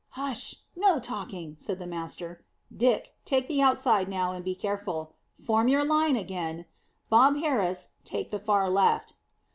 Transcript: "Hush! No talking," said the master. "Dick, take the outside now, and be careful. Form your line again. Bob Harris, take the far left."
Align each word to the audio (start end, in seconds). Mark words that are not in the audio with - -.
"Hush! 0.17 0.55
No 0.75 0.99
talking," 0.99 1.55
said 1.59 1.77
the 1.77 1.85
master. 1.85 2.43
"Dick, 2.75 3.13
take 3.23 3.47
the 3.47 3.61
outside 3.61 4.09
now, 4.09 4.31
and 4.31 4.43
be 4.43 4.55
careful. 4.55 5.13
Form 5.35 5.67
your 5.67 5.85
line 5.85 6.15
again. 6.15 6.65
Bob 7.11 7.37
Harris, 7.37 7.89
take 8.03 8.31
the 8.31 8.39
far 8.39 8.67
left." 8.67 9.13